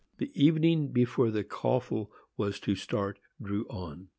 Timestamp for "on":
3.69-4.07